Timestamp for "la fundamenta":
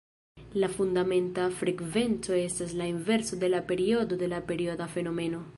0.61-1.45